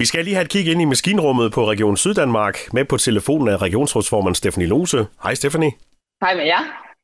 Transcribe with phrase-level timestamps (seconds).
[0.00, 2.72] Vi skal lige have et kig ind i maskinrummet på Region Syddanmark.
[2.72, 5.06] Med på telefonen er regionsrådsformand Stephanie Lose.
[5.22, 5.72] Hej Stephanie.
[6.22, 6.62] Hej med jer.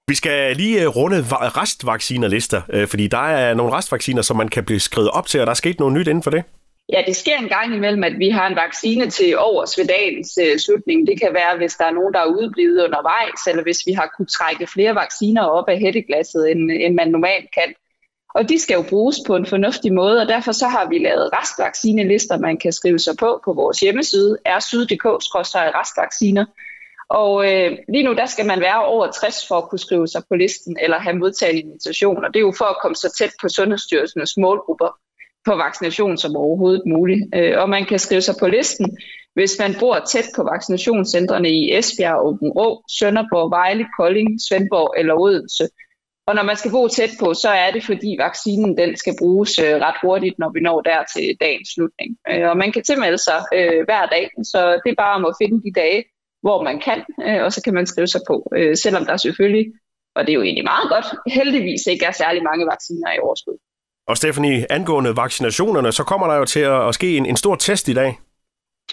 [0.08, 1.16] Vi skal lige øh, runde
[1.60, 5.46] restvaccinerlister, øh, fordi der er nogle restvacciner, som man kan blive skrevet op til, og
[5.46, 6.44] der er sket noget nyt inden for det.
[6.92, 9.30] Ja, det sker en gang imellem, at vi har en vaccine til
[9.78, 11.06] ved dagens uh, slutning.
[11.06, 14.12] Det kan være, hvis der er nogen, der er udeblevet undervejs, eller hvis vi har
[14.16, 17.74] kunne trække flere vacciner op af hætteglasset, end, end man normalt kan.
[18.34, 21.30] Og de skal jo bruges på en fornuftig måde, og derfor så har vi lavet
[21.32, 26.44] restvaccinelister, man kan skrive sig på på vores hjemmeside, rsyd.dk-restvacciner.
[27.08, 30.22] Og øh, lige nu der skal man være over 60 for at kunne skrive sig
[30.28, 33.14] på listen eller have modtaget en invitation, og det er jo for at komme så
[33.18, 34.90] tæt på Sundhedsstyrelsens målgrupper
[35.44, 37.22] på vaccination som overhovedet muligt.
[37.34, 38.98] Øh, og man kan skrive sig på listen,
[39.34, 45.14] hvis man bor tæt på vaccinationscentrene i Esbjerg, Åben Rå, Sønderborg, Vejle, Kolding, Svendborg eller
[45.14, 45.68] Odense.
[46.26, 49.58] Og når man skal bo tæt på, så er det fordi vaccinen den skal bruges
[49.58, 52.10] øh, ret hurtigt, når vi når der til dagens slutning.
[52.30, 55.34] Øh, og man kan tilmelde sig øh, hver dag, så det er bare om at
[55.40, 56.04] finde de dage,
[56.42, 58.36] hvor man kan, øh, og så kan man skrive sig på.
[58.56, 59.66] Øh, selvom der selvfølgelig,
[60.16, 61.06] og det er jo egentlig meget godt,
[61.38, 63.58] heldigvis ikke er særlig mange vacciner i overskud.
[64.08, 67.88] Og Stephanie, angående vaccinationerne, så kommer der jo til at ske en, en stor test
[67.88, 68.18] i dag.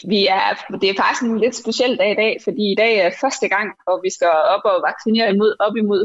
[0.08, 3.12] Vi er, det er faktisk en lidt speciel dag i dag, fordi i dag er
[3.22, 6.02] første gang, og vi skal op og vaccinere imod, op imod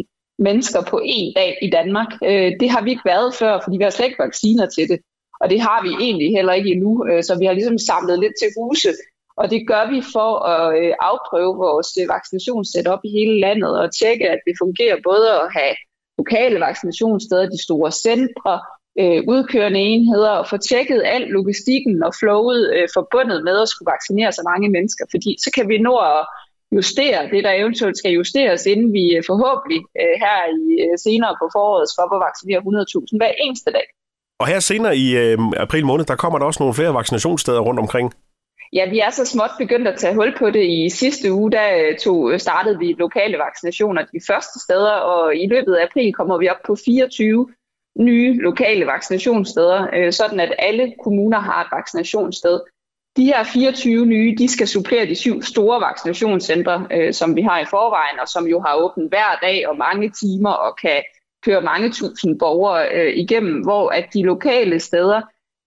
[0.00, 2.10] 100.000 mennesker på én dag i Danmark.
[2.24, 4.98] Øh, det har vi ikke været før, fordi vi har slet ikke vacciner til det.
[5.40, 8.36] Og det har vi egentlig heller ikke endnu, øh, så vi har ligesom samlet lidt
[8.40, 8.92] til huse.
[9.40, 13.88] Og det gør vi for at øh, afprøve vores øh, vaccinationssæt i hele landet og
[14.00, 15.74] tjekke, at det fungerer både at have
[16.18, 18.54] lokale vaccinationssteder, de store centre,
[19.00, 23.92] øh, udkørende enheder og få tjekket al logistikken og flowet øh, forbundet med at skulle
[23.94, 26.20] vaccinere så mange mennesker, fordi så kan vi nå at
[26.72, 31.34] justere det, der eventuelt skal justeres, inden vi øh, forhåbentlig øh, her i øh, senere
[31.40, 33.86] på foråret skal op og vaccinere 100.000 hver eneste dag.
[34.40, 37.80] Og her senere i øh, april måned, der kommer der også nogle flere vaccinationssteder rundt
[37.80, 38.12] omkring.
[38.72, 40.64] Ja, vi er så småt begyndt at tage hul på det.
[40.64, 45.74] I sidste uge der tog, startede vi lokale vaccinationer de første steder, og i løbet
[45.74, 47.48] af april kommer vi op på 24
[47.98, 52.60] nye lokale vaccinationssteder, øh, sådan at alle kommuner har et vaccinationssted.
[53.16, 57.58] De her 24 nye, de skal supplere de syv store vaccinationscentre, øh, som vi har
[57.60, 61.02] i forvejen, og som jo har åbent hver dag og mange timer og kan
[61.44, 65.20] køre mange tusind borgere øh, igennem, hvor at de lokale steder,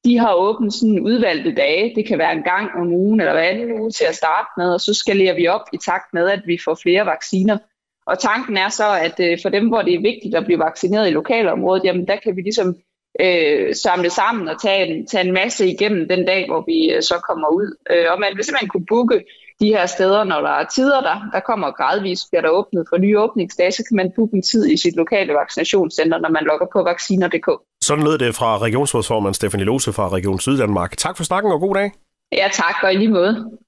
[0.05, 1.95] de har åbent sådan udvalgte dage.
[1.95, 4.73] Det kan være en gang om ugen eller hver anden uge til at starte med,
[4.73, 7.57] og så skalerer vi op i takt med, at vi får flere vacciner.
[8.05, 11.07] Og tanken er så, at øh, for dem, hvor det er vigtigt at blive vaccineret
[11.07, 12.75] i lokalområdet, jamen der kan vi ligesom
[13.19, 17.01] øh, samle sammen og tage en, tage en masse igennem den dag, hvor vi øh,
[17.01, 17.67] så kommer ud.
[17.91, 19.17] Øh, og man vil simpelthen kunne booke
[19.61, 21.17] de her steder, når der er tider der.
[21.33, 24.63] Der kommer gradvist, bliver der åbnet for nye åbningsdage, så kan man booke en tid
[24.73, 27.49] i sit lokale vaccinationscenter, når man logger på vacciner.dk.
[27.81, 30.97] Sådan lød det fra regionsrådsformand Stefanie Lose fra Region Syddanmark.
[30.97, 31.91] Tak for snakken og god dag.
[32.31, 33.59] Ja, tak og i lige måde.